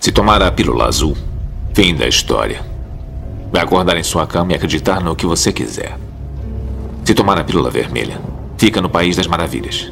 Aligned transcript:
Se 0.00 0.12
tomar 0.12 0.40
a 0.42 0.50
pílula 0.50 0.86
azul, 0.86 1.16
fim 1.74 1.94
da 1.94 2.06
história. 2.06 2.60
Vai 3.50 3.62
acordar 3.62 3.96
em 3.96 4.02
sua 4.02 4.26
cama 4.26 4.52
e 4.52 4.54
acreditar 4.54 5.00
no 5.00 5.16
que 5.16 5.26
você 5.26 5.52
quiser. 5.52 5.96
Se 7.04 7.14
tomar 7.14 7.38
a 7.38 7.44
pílula 7.44 7.68
vermelha, 7.68 8.20
fica 8.56 8.80
no 8.80 8.88
País 8.88 9.16
das 9.16 9.26
Maravilhas. 9.26 9.90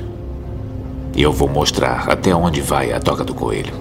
E 1.16 1.22
eu 1.22 1.32
vou 1.32 1.48
mostrar 1.48 2.08
até 2.08 2.34
onde 2.34 2.60
vai 2.60 2.92
a 2.92 3.00
toca 3.00 3.24
do 3.24 3.34
coelho. 3.34 3.72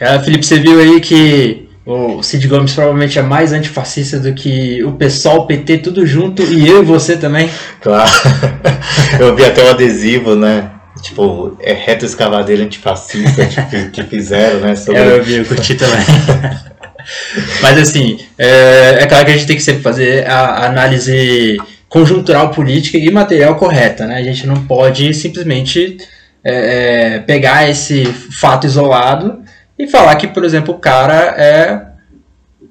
É, 0.00 0.18
Felipe, 0.18 0.44
você 0.44 0.58
viu 0.58 0.80
aí 0.80 1.00
que 1.00 1.68
o 1.86 2.22
Cid 2.22 2.48
Gomes 2.48 2.72
provavelmente 2.72 3.18
é 3.18 3.22
mais 3.22 3.52
antifascista 3.52 4.18
do 4.18 4.34
que 4.34 4.82
o 4.82 4.92
pessoal, 4.92 5.40
o 5.40 5.46
PT, 5.46 5.78
tudo 5.78 6.04
junto, 6.04 6.42
e 6.42 6.66
eu 6.66 6.82
e 6.82 6.84
você 6.84 7.16
também. 7.16 7.48
Claro. 7.80 8.10
Eu 9.20 9.36
vi 9.36 9.44
até 9.44 9.64
o 9.64 9.70
adesivo, 9.70 10.34
né? 10.34 10.70
Tipo, 11.04 11.54
é 11.60 11.74
reto 11.74 12.06
escavadeiro 12.06 12.62
antifascista 12.62 13.44
que, 13.68 13.90
que 13.90 14.02
fizeram, 14.04 14.60
né? 14.60 14.74
Sobre... 14.74 15.02
É, 15.02 15.18
eu 15.18 15.22
vi, 15.22 15.34
eu 15.34 15.44
curti 15.44 15.74
também. 15.74 16.00
Mas 17.60 17.78
assim, 17.78 18.18
é, 18.38 19.02
é, 19.02 19.06
claro 19.06 19.26
que 19.26 19.32
a 19.32 19.34
gente 19.34 19.46
tem 19.46 19.56
que 19.56 19.62
sempre 19.62 19.82
fazer 19.82 20.26
a 20.26 20.64
análise 20.64 21.58
conjuntural 21.90 22.50
política 22.52 22.96
e 22.96 23.10
material 23.10 23.56
correta, 23.56 24.06
né? 24.06 24.16
A 24.16 24.22
gente 24.22 24.46
não 24.46 24.64
pode 24.64 25.12
simplesmente 25.12 25.98
é, 26.42 27.16
é, 27.16 27.18
pegar 27.18 27.68
esse 27.68 28.06
fato 28.06 28.66
isolado 28.66 29.42
e 29.78 29.86
falar 29.86 30.16
que, 30.16 30.26
por 30.26 30.42
exemplo, 30.42 30.74
o 30.74 30.78
cara 30.78 31.34
é 31.36 31.93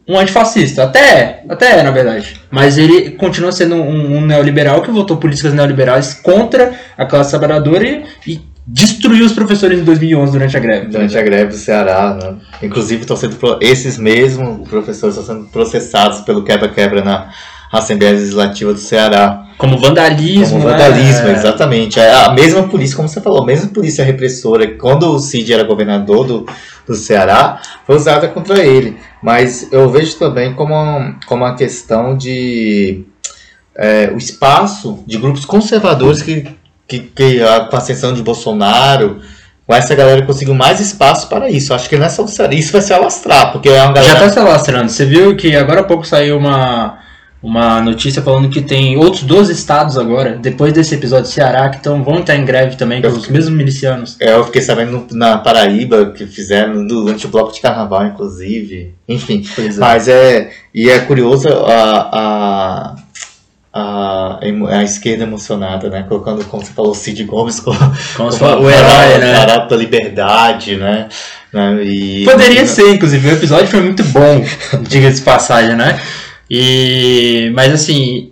um 0.07 0.17
antifascista. 0.17 0.83
Até 0.83 0.99
é, 0.99 1.43
até 1.47 1.79
é, 1.79 1.83
na 1.83 1.91
verdade. 1.91 2.39
Mas 2.51 2.77
ele 2.77 3.11
continua 3.11 3.51
sendo 3.51 3.75
um, 3.75 4.17
um 4.17 4.21
neoliberal 4.21 4.81
que 4.81 4.91
votou 4.91 5.17
políticas 5.17 5.53
neoliberais 5.53 6.13
contra 6.13 6.73
a 6.97 7.05
classe 7.05 7.29
trabalhadora 7.31 7.85
e, 7.85 8.03
e 8.27 8.41
destruiu 8.65 9.25
os 9.25 9.33
professores 9.33 9.79
em 9.79 9.83
2011 9.83 10.31
durante 10.31 10.55
a 10.55 10.59
greve. 10.59 10.87
Durante 10.87 11.17
a 11.17 11.21
greve 11.21 11.49
do 11.51 11.55
Ceará, 11.55 12.17
né? 12.21 12.35
Inclusive 12.61 13.01
estão 13.01 13.17
sendo 13.17 13.37
esses 13.61 13.97
mesmos 13.97 14.67
professores 14.67 15.17
estão 15.17 15.35
sendo 15.35 15.49
processados 15.49 16.21
pelo 16.21 16.43
quebra-quebra 16.43 17.03
na 17.03 17.29
Assembleia 17.79 18.13
Legislativa 18.13 18.71
do 18.71 18.79
Ceará. 18.79 19.47
Como 19.57 19.79
vandalismo. 19.79 20.59
Como 20.59 20.69
vandalismo, 20.69 21.25
né? 21.25 21.33
exatamente. 21.33 21.99
É 21.99 22.13
a 22.13 22.31
mesma 22.31 22.63
polícia, 22.67 22.95
como 22.95 23.09
você 23.09 23.19
falou, 23.19 23.41
a 23.41 23.45
mesma 23.45 23.69
polícia 23.69 24.05
repressora, 24.05 24.67
quando 24.75 25.09
o 25.09 25.17
Cid 25.17 25.51
era 25.51 25.63
governador 25.63 26.27
do, 26.27 26.45
do 26.85 26.93
Ceará, 26.93 27.59
foi 27.85 27.95
usada 27.95 28.27
contra 28.27 28.63
ele. 28.63 28.97
Mas 29.23 29.69
eu 29.71 29.89
vejo 29.89 30.17
também 30.17 30.53
como, 30.53 31.15
como 31.25 31.45
a 31.45 31.55
questão 31.55 32.15
de 32.15 33.05
é, 33.75 34.11
o 34.13 34.17
espaço 34.17 35.03
de 35.07 35.17
grupos 35.17 35.43
conservadores 35.43 36.21
que, 36.21 36.47
que, 36.87 36.99
que 36.99 37.39
com 37.39 37.75
a 37.75 37.79
ascensão 37.79 38.13
de 38.13 38.21
Bolsonaro, 38.21 39.19
com 39.65 39.73
essa 39.73 39.95
galera 39.95 40.23
conseguiu 40.23 40.53
mais 40.53 40.79
espaço 40.79 41.27
para 41.27 41.49
isso. 41.49 41.73
Acho 41.73 41.89
que 41.89 41.97
não 41.97 42.05
é 42.05 42.09
só 42.09 42.23
isso 42.51 42.71
vai 42.71 42.81
se 42.81 42.93
alastrar, 42.93 43.51
porque 43.51 43.69
é 43.69 43.81
uma 43.81 43.93
galera... 43.93 44.19
Já 44.19 44.25
está 44.27 44.29
se 44.29 44.39
alastrando. 44.39 44.91
Você 44.91 45.05
viu 45.05 45.35
que 45.35 45.55
agora 45.55 45.81
há 45.81 45.83
pouco 45.83 46.05
saiu 46.05 46.37
uma 46.37 47.01
uma 47.43 47.81
notícia 47.81 48.21
falando 48.21 48.47
que 48.49 48.61
tem 48.61 48.95
outros 48.95 49.23
12 49.23 49.51
estados 49.51 49.97
agora, 49.97 50.37
depois 50.37 50.71
desse 50.71 50.95
episódio 50.95 51.25
de 51.25 51.33
Ceará, 51.33 51.69
que 51.69 51.83
tão, 51.83 52.01
vão 52.01 52.19
estar 52.19 52.37
em 52.37 52.45
greve 52.45 52.77
também, 52.77 53.01
com 53.01 53.09
os 53.09 53.27
mesmos 53.27 53.53
milicianos. 53.53 54.15
É, 54.21 54.33
eu 54.33 54.45
fiquei 54.45 54.61
sabendo 54.61 55.05
na 55.11 55.37
Paraíba 55.37 56.11
que 56.11 56.25
fizeram 56.25 56.87
durante 56.87 57.25
o 57.25 57.29
bloco 57.29 57.51
de 57.51 57.59
carnaval, 57.59 58.05
inclusive. 58.05 58.95
Enfim. 59.09 59.43
É. 59.57 59.73
Mas 59.77 60.07
é. 60.07 60.51
E 60.73 60.89
é 60.89 60.99
curioso 60.99 61.49
a, 61.49 62.09
a, 62.13 62.95
a, 63.73 64.39
a 64.69 64.83
esquerda 64.83 65.23
emocionada, 65.23 65.89
né? 65.89 66.05
Colocando, 66.07 66.45
como 66.45 66.63
você 66.63 66.71
falou, 66.71 66.95
Cid 66.95 67.25
Gomes 67.25 67.59
como, 67.59 67.77
como, 68.15 68.29
o 68.29 68.69
herói, 68.69 69.17
né? 69.19 69.35
Barato 69.35 69.69
da 69.69 69.75
liberdade, 69.75 70.77
né? 70.77 71.09
né? 71.51 71.83
E, 71.83 72.23
Poderia 72.23 72.65
ser, 72.65 72.89
inclusive. 72.93 73.27
O 73.27 73.33
episódio 73.33 73.67
foi 73.67 73.81
muito 73.81 74.03
bom, 74.05 74.45
diga-se 74.87 75.21
passagem, 75.21 75.75
né? 75.75 75.99
E, 76.55 77.49
mas 77.55 77.73
assim, 77.73 78.31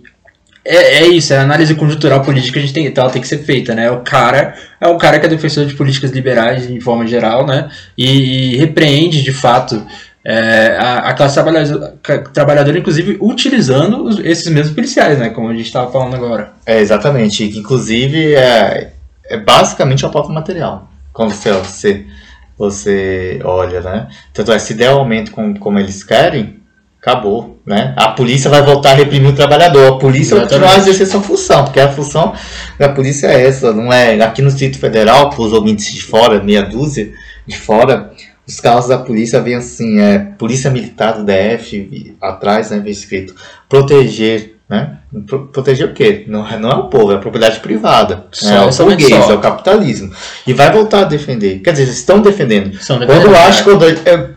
é, 0.64 0.98
é, 0.98 1.06
isso, 1.08 1.34
é 1.34 1.38
a 1.38 1.42
análise 1.42 1.74
conjuntural 1.74 2.22
política 2.22 2.52
que 2.52 2.58
a 2.60 2.62
gente 2.62 2.72
tem, 2.72 2.86
então, 2.86 3.10
tem 3.10 3.20
que 3.20 3.26
ser 3.26 3.38
feita, 3.38 3.74
né? 3.74 3.90
O 3.90 4.02
cara 4.02 4.54
é 4.80 4.86
um 4.86 4.96
cara 4.96 5.18
que 5.18 5.26
é 5.26 5.28
defensor 5.28 5.66
de 5.66 5.74
políticas 5.74 6.12
liberais 6.12 6.68
de 6.68 6.80
forma 6.80 7.04
geral, 7.04 7.44
né? 7.44 7.68
E, 7.98 8.54
e 8.54 8.56
repreende 8.58 9.24
de 9.24 9.32
fato 9.32 9.84
é, 10.24 10.76
a, 10.78 10.98
a, 10.98 11.14
classe 11.14 11.34
trabalhadora, 11.34 11.94
trabalhadora, 12.32 12.78
inclusive 12.78 13.18
utilizando 13.20 14.04
os, 14.04 14.20
esses 14.20 14.46
mesmos 14.52 14.72
policiais, 14.72 15.18
né? 15.18 15.30
Como 15.30 15.48
a 15.48 15.54
gente 15.54 15.66
estava 15.66 15.90
falando 15.90 16.14
agora. 16.14 16.52
É, 16.64 16.78
exatamente. 16.78 17.42
Inclusive, 17.58 18.36
é, 18.36 18.92
é 19.24 19.36
basicamente 19.36 20.06
a 20.06 20.08
pauta 20.08 20.32
material. 20.32 20.88
Quando 21.12 21.32
você, 21.32 21.50
você, 21.50 22.06
você 22.56 23.40
olha, 23.42 23.80
né? 23.80 24.06
Tanto 24.32 24.52
é, 24.52 24.60
se 24.60 24.74
der 24.74 24.90
aumento 24.90 25.32
como, 25.32 25.58
como 25.58 25.80
eles 25.80 26.04
querem, 26.04 26.61
acabou, 27.02 27.60
né? 27.66 27.92
A 27.96 28.10
polícia 28.10 28.48
vai 28.48 28.62
voltar 28.62 28.92
a 28.92 28.94
reprimir 28.94 29.28
o 29.28 29.34
trabalhador. 29.34 29.94
A 29.94 29.98
polícia 29.98 30.36
vai 30.36 30.44
continuar 30.44 30.74
a 30.74 30.76
exercer 30.78 31.08
sua 31.08 31.20
função, 31.20 31.64
porque 31.64 31.80
a 31.80 31.90
função 31.90 32.32
da 32.78 32.88
polícia 32.88 33.26
é 33.26 33.44
essa, 33.44 33.72
não 33.72 33.92
é? 33.92 34.22
Aqui 34.22 34.40
no 34.40 34.48
Distrito 34.48 34.78
Federal, 34.78 35.28
para 35.28 35.42
os 35.42 35.52
ouvintes 35.52 35.92
de 35.92 36.00
fora, 36.00 36.40
meia 36.40 36.62
dúzia 36.62 37.12
de 37.44 37.58
fora, 37.58 38.12
os 38.46 38.60
carros 38.60 38.86
da 38.86 38.98
polícia 38.98 39.40
vêm 39.40 39.56
assim, 39.56 39.98
é 40.00 40.18
Polícia 40.38 40.70
Militar 40.70 41.14
do 41.14 41.24
DF, 41.24 42.14
atrás, 42.20 42.70
né, 42.70 42.78
vem 42.78 42.92
escrito, 42.92 43.34
proteger 43.68 44.58
né? 44.72 44.96
Proteger 45.52 45.86
o 45.86 45.92
quê? 45.92 46.24
Não, 46.26 46.48
não 46.58 46.70
é 46.70 46.74
o 46.74 46.84
povo, 46.84 47.12
é 47.12 47.16
a 47.16 47.18
propriedade 47.18 47.60
privada. 47.60 48.24
Só, 48.32 48.48
é 48.48 48.60
o 48.64 48.70
burguês, 48.86 49.10
é 49.10 49.34
o 49.34 49.38
capitalismo. 49.38 50.10
E 50.46 50.54
vai 50.54 50.72
voltar 50.72 51.00
a 51.00 51.04
defender. 51.04 51.58
Quer 51.58 51.72
dizer, 51.72 51.82
eles 51.82 51.98
estão 51.98 52.22
defendendo. 52.22 52.78
quando 52.86 53.26
eu 53.26 53.36
acho, 53.36 53.64
quando, 53.64 53.84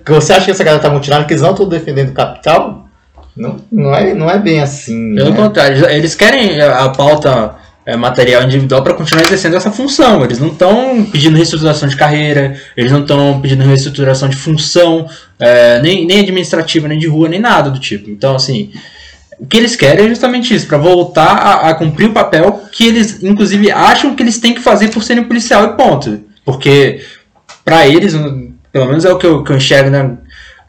você 0.05 0.33
acha 0.33 0.43
que 0.43 0.51
essa 0.51 0.63
galera 0.63 0.83
está 0.83 0.93
mutilando, 0.93 1.25
que 1.25 1.31
eles 1.31 1.41
não 1.41 1.51
estão 1.51 1.69
defendendo 1.69 2.09
o 2.09 2.13
capital, 2.13 2.85
não, 3.33 3.61
não, 3.71 3.95
é, 3.95 4.13
não 4.13 4.29
é 4.29 4.37
bem 4.37 4.59
assim. 4.59 5.15
Pelo 5.15 5.29
né? 5.29 5.37
contrário, 5.37 5.89
eles 5.89 6.13
querem 6.15 6.59
a 6.61 6.89
pauta 6.89 7.55
é, 7.85 7.95
material 7.95 8.43
individual 8.43 8.83
para 8.83 8.93
continuar 8.93 9.23
exercendo 9.23 9.55
essa 9.55 9.71
função. 9.71 10.21
Eles 10.21 10.39
não 10.39 10.49
estão 10.49 11.05
pedindo 11.09 11.37
reestruturação 11.37 11.87
de 11.87 11.95
carreira, 11.95 12.59
eles 12.75 12.91
não 12.91 13.03
estão 13.03 13.39
pedindo 13.39 13.63
reestruturação 13.63 14.27
de 14.27 14.35
função, 14.35 15.07
é, 15.39 15.79
nem, 15.81 16.05
nem 16.05 16.19
administrativa, 16.19 16.89
nem 16.89 16.99
de 16.99 17.07
rua, 17.07 17.29
nem 17.29 17.39
nada 17.39 17.69
do 17.69 17.79
tipo. 17.79 18.09
Então, 18.09 18.35
assim, 18.35 18.73
o 19.39 19.45
que 19.45 19.57
eles 19.57 19.75
querem 19.75 20.05
é 20.05 20.09
justamente 20.09 20.53
isso, 20.53 20.67
para 20.67 20.77
voltar 20.77 21.27
a, 21.27 21.69
a, 21.69 21.73
cumprir 21.73 22.09
o 22.09 22.13
papel 22.13 22.63
que 22.71 22.85
eles, 22.87 23.21
inclusive, 23.21 23.71
acham 23.71 24.15
que 24.15 24.23
eles 24.23 24.39
têm 24.39 24.53
que 24.53 24.61
fazer 24.61 24.89
por 24.89 25.03
serem 25.03 25.23
policial 25.23 25.65
e 25.65 25.77
ponto. 25.77 26.21
Porque, 26.45 27.01
para 27.63 27.87
eles, 27.87 28.13
pelo 28.71 28.85
menos 28.85 29.03
é 29.03 29.11
o 29.11 29.17
que 29.17 29.25
eu, 29.25 29.43
que 29.43 29.51
eu 29.51 29.57
enxergo 29.57 29.89
na 29.89 30.17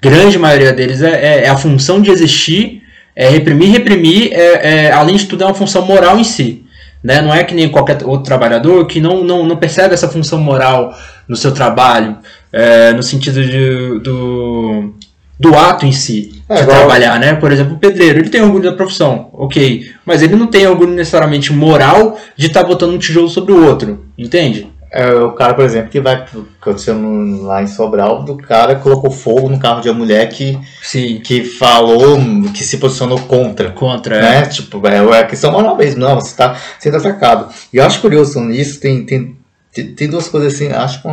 grande 0.00 0.38
maioria 0.38 0.72
deles, 0.72 1.00
é, 1.00 1.10
é, 1.10 1.44
é 1.44 1.48
a 1.48 1.56
função 1.56 2.00
de 2.00 2.10
existir, 2.10 2.82
é 3.14 3.28
reprimir, 3.28 3.70
reprimir, 3.70 4.32
é, 4.32 4.86
é, 4.86 4.92
além 4.92 5.16
de 5.16 5.26
tudo, 5.26 5.44
é 5.44 5.46
uma 5.46 5.54
função 5.54 5.86
moral 5.86 6.18
em 6.18 6.24
si. 6.24 6.64
Né? 7.02 7.22
Não 7.22 7.32
é 7.32 7.44
que 7.44 7.54
nem 7.54 7.68
qualquer 7.68 7.98
outro 8.04 8.24
trabalhador 8.24 8.84
que 8.86 9.00
não, 9.00 9.22
não, 9.22 9.46
não 9.46 9.56
percebe 9.56 9.94
essa 9.94 10.08
função 10.08 10.40
moral 10.40 10.92
no 11.28 11.36
seu 11.36 11.52
trabalho, 11.52 12.16
é, 12.52 12.92
no 12.92 13.02
sentido 13.02 13.44
de, 13.44 14.00
do, 14.00 14.92
do 15.38 15.54
ato 15.56 15.86
em 15.86 15.92
si 15.92 16.35
é, 16.48 16.54
de 16.54 16.66
trabalhar, 16.66 17.18
né? 17.18 17.34
Por 17.34 17.50
exemplo, 17.50 17.74
o 17.74 17.78
pedreiro, 17.78 18.20
ele 18.20 18.28
tem 18.28 18.42
orgulho 18.42 18.70
da 18.70 18.76
profissão, 18.76 19.30
ok. 19.32 19.90
Mas 20.04 20.22
ele 20.22 20.36
não 20.36 20.46
tem 20.46 20.66
orgulho 20.66 20.92
necessariamente 20.92 21.52
moral 21.52 22.18
de 22.36 22.46
estar 22.46 22.62
tá 22.62 22.66
botando 22.66 22.94
um 22.94 22.98
tijolo 22.98 23.28
sobre 23.28 23.52
o 23.52 23.66
outro, 23.66 24.04
entende? 24.16 24.70
É 24.90 25.12
o 25.12 25.32
cara, 25.32 25.52
por 25.52 25.64
exemplo, 25.64 25.90
que 25.90 26.00
vai. 26.00 26.24
Aconteceu 26.60 26.96
lá 27.42 27.62
em 27.62 27.66
Sobral, 27.66 28.22
do 28.22 28.36
cara 28.36 28.76
colocou 28.76 29.10
fogo 29.10 29.48
no 29.48 29.58
carro 29.58 29.80
de 29.80 29.90
uma 29.90 29.98
mulher 29.98 30.28
que, 30.28 30.58
Sim. 30.80 31.20
que 31.22 31.44
falou, 31.44 32.18
que 32.54 32.62
se 32.62 32.78
posicionou 32.78 33.18
contra. 33.18 33.70
Contra, 33.72 34.20
né? 34.20 34.38
É. 34.38 34.42
Tipo, 34.42 34.86
é, 34.86 35.20
a 35.20 35.26
questão 35.26 35.52
moral 35.52 35.76
mesmo, 35.76 36.00
não, 36.00 36.14
você 36.14 36.28
está 36.28 36.56
sendo 36.78 36.96
atacado. 36.96 37.52
E 37.72 37.76
eu 37.76 37.84
acho 37.84 38.00
curioso 38.00 38.40
nisso, 38.40 38.80
tem, 38.80 39.04
tem, 39.04 39.36
tem 39.72 40.08
duas 40.08 40.28
coisas 40.28 40.54
assim, 40.54 40.68
acho 40.68 41.02
que 41.02 41.08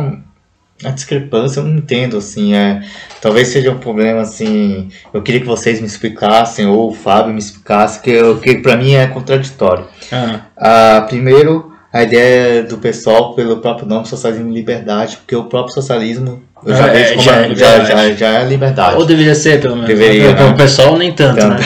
a 0.84 0.90
discrepância 0.90 1.60
eu 1.60 1.64
não 1.64 1.78
entendo, 1.78 2.16
assim, 2.16 2.54
é, 2.54 2.82
talvez 3.20 3.48
seja 3.48 3.72
um 3.72 3.78
problema, 3.78 4.20
assim, 4.20 4.88
eu 5.12 5.22
queria 5.22 5.40
que 5.40 5.46
vocês 5.46 5.80
me 5.80 5.86
explicassem, 5.86 6.66
ou 6.66 6.90
o 6.90 6.94
Fábio 6.94 7.32
me 7.32 7.38
explicasse, 7.38 8.00
que, 8.00 8.12
que 8.36 8.56
para 8.56 8.76
mim 8.76 8.92
é 8.92 9.06
contraditório. 9.06 9.86
Ah. 10.12 10.40
Ah, 10.56 11.06
primeiro, 11.08 11.72
a 11.92 12.02
ideia 12.02 12.62
do 12.64 12.78
pessoal 12.78 13.34
pelo 13.34 13.58
próprio 13.58 13.86
nome 13.86 14.06
socialismo 14.06 14.50
e 14.50 14.54
liberdade, 14.54 15.16
porque 15.16 15.36
o 15.36 15.44
próprio 15.44 15.74
socialismo 15.74 16.42
eu 16.66 16.74
já, 16.74 16.88
é, 16.88 17.18
já, 17.18 17.54
já, 17.54 17.84
já, 17.84 18.12
já, 18.14 18.28
é 18.40 18.44
liberdade. 18.44 18.96
Ou 18.96 19.04
deveria 19.04 19.34
ser, 19.34 19.60
pelo 19.60 19.74
menos. 19.74 19.88
Deveria, 19.88 20.32
né? 20.32 20.44
O 20.46 20.56
pessoal 20.56 20.96
nem 20.96 21.12
tanto, 21.12 21.38
tanto. 21.38 21.60
né? 21.60 21.64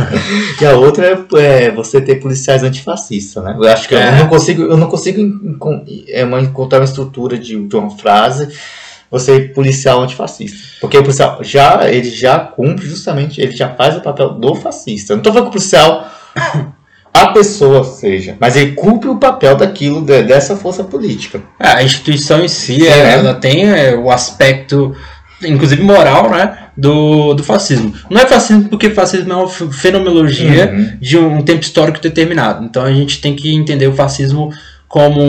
e 0.60 0.64
a 0.66 0.76
outra 0.76 1.06
é, 1.06 1.38
é, 1.40 1.70
você 1.70 2.00
ter 2.00 2.16
policiais 2.16 2.62
antifascistas, 2.62 3.42
né? 3.42 3.56
Eu 3.58 3.68
acho 3.68 3.88
que 3.88 3.94
é. 3.94 4.08
eu 4.08 4.16
não 4.16 4.28
consigo, 4.28 4.62
eu 4.62 4.76
não 4.76 4.86
consigo 4.88 5.20
é, 6.08 6.22
encontrar 6.40 6.80
uma 6.80 6.84
estrutura 6.84 7.38
de, 7.38 7.56
de 7.56 7.76
uma 7.76 7.90
frase 7.90 8.48
você 9.10 9.40
policial 9.40 10.02
antifascista. 10.02 10.58
Porque 10.80 10.98
o 10.98 11.02
policial 11.02 11.38
já, 11.40 11.88
ele 11.88 12.10
já 12.10 12.38
cumpre 12.40 12.84
justamente, 12.84 13.40
ele 13.40 13.54
já 13.54 13.68
faz 13.68 13.96
o 13.96 14.00
papel 14.00 14.30
do 14.30 14.56
fascista. 14.56 15.12
Eu 15.12 15.16
não 15.16 15.20
estou 15.20 15.32
falando 15.32 15.50
que 15.50 15.56
o 15.56 15.60
policial 15.60 16.10
a 17.14 17.28
pessoa 17.28 17.84
seja, 17.84 18.36
mas 18.40 18.56
ele 18.56 18.72
cumpre 18.72 19.08
o 19.08 19.16
papel 19.16 19.56
daquilo, 19.56 20.02
dessa 20.02 20.56
força 20.56 20.82
política. 20.82 21.40
É, 21.60 21.68
a 21.68 21.82
instituição 21.82 22.44
em 22.44 22.48
si, 22.48 22.86
é, 22.86 23.12
ela 23.12 23.34
tem 23.34 23.70
é, 23.70 23.94
o 23.94 24.10
aspecto 24.10 24.94
inclusive 25.42 25.82
moral, 25.82 26.30
né, 26.30 26.58
do, 26.76 27.34
do 27.34 27.44
fascismo. 27.44 27.92
Não 28.10 28.20
é 28.20 28.26
fascismo 28.26 28.68
porque 28.68 28.90
fascismo 28.90 29.32
é 29.32 29.36
uma 29.36 29.48
fenomenologia 29.48 30.72
uhum. 30.72 30.98
de 31.00 31.18
um 31.18 31.42
tempo 31.42 31.62
histórico 31.62 32.00
determinado. 32.00 32.64
Então 32.64 32.82
a 32.82 32.92
gente 32.92 33.20
tem 33.20 33.36
que 33.36 33.54
entender 33.54 33.86
o 33.86 33.94
fascismo 33.94 34.50
como 34.88 35.20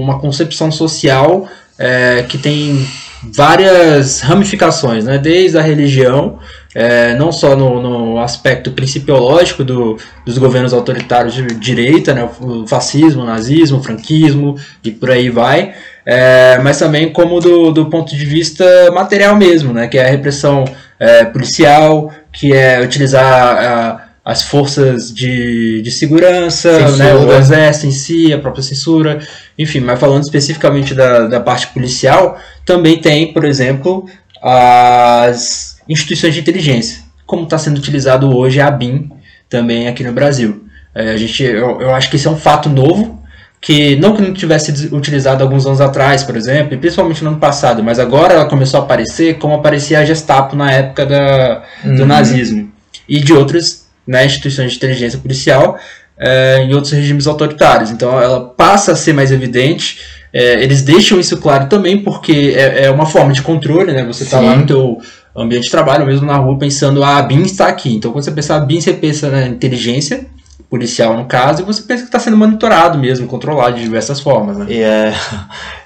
uma 0.00 0.18
concepção 0.18 0.70
social 0.72 1.46
é, 1.78 2.24
que 2.28 2.38
tem 2.38 2.86
várias 3.22 4.20
ramificações, 4.20 5.04
né, 5.04 5.18
desde 5.18 5.58
a 5.58 5.62
religião, 5.62 6.38
é, 6.74 7.14
não 7.14 7.32
só 7.32 7.56
no, 7.56 7.82
no 7.82 8.18
aspecto 8.20 8.70
principiológico 8.70 9.64
do, 9.64 9.96
dos 10.24 10.38
governos 10.38 10.72
autoritários 10.72 11.34
de 11.34 11.46
direita, 11.46 12.14
né, 12.14 12.28
o 12.40 12.66
fascismo, 12.66 13.22
o 13.22 13.26
nazismo, 13.26 13.78
o 13.78 13.82
franquismo 13.82 14.56
e 14.84 14.90
por 14.90 15.10
aí 15.10 15.30
vai, 15.30 15.74
é, 16.06 16.58
mas 16.62 16.78
também 16.78 17.12
como 17.12 17.40
do, 17.40 17.72
do 17.72 17.86
ponto 17.86 18.14
de 18.14 18.24
vista 18.24 18.64
material 18.92 19.36
mesmo, 19.36 19.72
né, 19.72 19.88
que 19.88 19.98
é 19.98 20.06
a 20.06 20.10
repressão 20.10 20.64
é, 20.98 21.24
policial, 21.24 22.12
que 22.32 22.52
é 22.52 22.80
utilizar 22.80 23.24
a, 23.24 24.04
as 24.24 24.42
forças 24.42 25.12
de, 25.12 25.82
de 25.82 25.90
segurança, 25.90 26.90
né, 26.96 27.14
o 27.14 27.32
exército 27.32 27.86
em 27.86 27.90
si, 27.90 28.32
a 28.32 28.38
própria 28.38 28.62
censura, 28.62 29.18
enfim, 29.58 29.80
mas 29.80 29.98
falando 29.98 30.22
especificamente 30.22 30.94
da, 30.94 31.26
da 31.26 31.40
parte 31.40 31.66
policial, 31.68 32.38
também 32.64 33.00
tem, 33.00 33.32
por 33.32 33.44
exemplo, 33.44 34.06
as 34.40 35.79
instituições 35.90 36.34
de 36.34 36.40
inteligência, 36.40 37.02
como 37.26 37.42
está 37.42 37.58
sendo 37.58 37.78
utilizado 37.78 38.34
hoje 38.34 38.60
a 38.60 38.70
BIM 38.70 39.10
também 39.48 39.88
aqui 39.88 40.04
no 40.04 40.12
Brasil. 40.12 40.64
É, 40.94 41.10
a 41.10 41.16
gente, 41.16 41.42
eu, 41.42 41.80
eu 41.80 41.94
acho 41.94 42.08
que 42.08 42.16
isso 42.16 42.28
é 42.28 42.30
um 42.30 42.36
fato 42.36 42.68
novo, 42.68 43.20
que 43.60 43.96
não 43.96 44.16
que 44.16 44.22
não 44.22 44.32
tivesse 44.32 44.88
utilizado 44.94 45.42
alguns 45.42 45.66
anos 45.66 45.80
atrás, 45.80 46.24
por 46.24 46.36
exemplo, 46.36 46.72
e 46.74 46.78
principalmente 46.78 47.22
no 47.22 47.30
ano 47.30 47.38
passado, 47.38 47.82
mas 47.82 47.98
agora 47.98 48.34
ela 48.34 48.46
começou 48.46 48.80
a 48.80 48.82
aparecer 48.82 49.38
como 49.38 49.54
aparecia 49.54 49.98
a 49.98 50.04
Gestapo 50.04 50.56
na 50.56 50.72
época 50.72 51.04
da, 51.04 51.62
do 51.84 52.02
uhum. 52.02 52.06
nazismo 52.06 52.72
e 53.08 53.20
de 53.20 53.32
outras 53.32 53.86
né, 54.06 54.24
instituições 54.24 54.70
de 54.70 54.78
inteligência 54.78 55.18
policial 55.18 55.78
é, 56.18 56.62
em 56.62 56.72
outros 56.72 56.92
regimes 56.92 57.26
autoritários. 57.26 57.90
Então 57.90 58.20
ela 58.20 58.40
passa 58.40 58.92
a 58.92 58.96
ser 58.96 59.12
mais 59.12 59.30
evidente. 59.30 59.98
É, 60.32 60.62
eles 60.62 60.82
deixam 60.82 61.18
isso 61.18 61.36
claro 61.38 61.66
também 61.66 61.98
porque 61.98 62.54
é, 62.56 62.84
é 62.84 62.90
uma 62.90 63.04
forma 63.06 63.32
de 63.32 63.42
controle, 63.42 63.92
né? 63.92 64.04
Você 64.04 64.22
está 64.24 64.38
lá 64.38 64.54
no 64.54 64.64
teu 64.64 64.98
ambiente 65.42 65.64
de 65.64 65.70
trabalho, 65.70 66.06
mesmo 66.06 66.26
na 66.26 66.36
rua, 66.36 66.58
pensando, 66.58 67.02
ah, 67.02 67.18
a 67.18 67.22
BIM 67.22 67.42
está 67.42 67.66
aqui. 67.66 67.94
Então 67.94 68.12
quando 68.12 68.24
você 68.24 68.30
pensa 68.30 68.56
a 68.56 68.60
BIM, 68.60 68.80
você 68.80 68.92
pensa 68.92 69.30
na 69.30 69.46
inteligência 69.46 70.26
policial 70.70 71.16
no 71.16 71.24
caso, 71.24 71.62
e 71.62 71.64
você 71.64 71.82
pensa 71.82 72.02
que 72.02 72.08
está 72.08 72.20
sendo 72.20 72.36
monitorado 72.36 72.96
mesmo, 72.96 73.26
controlado 73.26 73.74
de 73.74 73.82
diversas 73.82 74.20
formas. 74.20 74.56
Né? 74.56 74.66
E 74.68 74.80
é, 74.80 75.12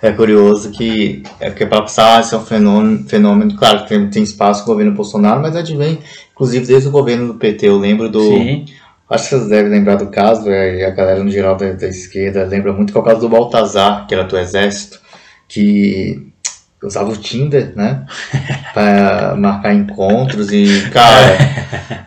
é 0.02 0.12
curioso 0.12 0.70
que, 0.70 1.22
é 1.40 1.50
que 1.50 1.64
para 1.64 1.80
passar 1.80 2.20
esse 2.20 2.34
é 2.34 2.36
um 2.36 2.44
fenômeno, 2.44 3.08
fenômeno 3.08 3.56
claro 3.56 3.82
que 3.82 3.88
tem, 3.88 4.10
tem 4.10 4.22
espaço 4.22 4.60
no 4.60 4.66
governo 4.66 4.92
Bolsonaro, 4.92 5.40
mas 5.40 5.56
advém, 5.56 5.98
inclusive, 6.32 6.66
desde 6.66 6.88
o 6.88 6.92
governo 6.92 7.28
do 7.28 7.34
PT. 7.34 7.66
Eu 7.66 7.78
lembro 7.78 8.10
do. 8.10 8.20
Sim. 8.20 8.66
Acho 9.08 9.24
que 9.24 9.30
vocês 9.36 9.48
devem 9.48 9.70
lembrar 9.70 9.96
do 9.96 10.06
caso, 10.08 10.50
é, 10.50 10.80
e 10.80 10.84
a 10.84 10.90
galera 10.90 11.22
no 11.22 11.30
geral 11.30 11.56
da, 11.56 11.72
da 11.72 11.88
esquerda 11.88 12.44
lembra 12.44 12.72
muito 12.72 12.92
que 12.92 12.98
é 12.98 13.00
o 13.00 13.04
caso 13.04 13.20
do 13.20 13.28
Baltazar, 13.28 14.06
que 14.06 14.14
era 14.14 14.24
do 14.24 14.36
Exército, 14.36 15.00
que 15.48 16.32
usava 16.86 17.10
o 17.10 17.16
Tinder, 17.16 17.72
né? 17.74 18.02
pra 18.72 19.34
marcar 19.36 19.74
encontros 19.74 20.52
e, 20.52 20.88
cara, 20.92 21.36